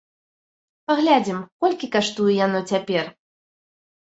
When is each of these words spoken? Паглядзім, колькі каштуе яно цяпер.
Паглядзім, 0.91 1.39
колькі 1.65 1.91
каштуе 1.97 2.31
яно 2.45 2.59
цяпер. 2.73 3.05